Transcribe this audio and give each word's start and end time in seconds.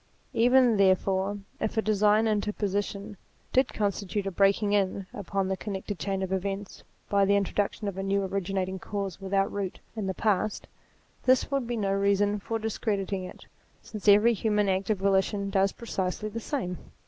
Even, 0.33 0.77
therefore, 0.77 1.37
if 1.59 1.77
a 1.77 1.81
divine 1.83 2.25
interposition 2.27 3.17
did 3.53 3.71
constitute 3.71 4.25
a 4.25 4.31
breaking 4.31 4.73
in 4.73 5.05
upon 5.13 5.47
the 5.47 5.55
connected 5.55 5.99
chain 5.99 6.23
of 6.23 6.33
events, 6.33 6.81
by 7.07 7.23
the 7.23 7.35
introduc 7.35 7.73
tion 7.73 7.87
of 7.87 7.99
a 7.99 8.01
new 8.01 8.23
originating 8.23 8.79
cause 8.79 9.21
without 9.21 9.51
root 9.53 9.79
in 9.95 10.07
the 10.07 10.15
past, 10.15 10.67
this 11.25 11.51
would 11.51 11.67
be 11.67 11.77
no 11.77 11.93
reason 11.93 12.39
for 12.39 12.57
discrediting 12.57 13.25
it, 13.25 13.45
since 13.83 14.07
every 14.07 14.33
human 14.33 14.67
act 14.67 14.89
of 14.89 14.97
volition 14.97 15.51
does 15.51 15.71
precisely 15.71 16.29
the 16.29 16.39
same. 16.39 16.79